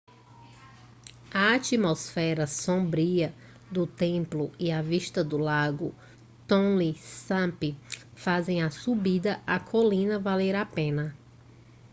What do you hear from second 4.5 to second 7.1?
e a vista do lago tonle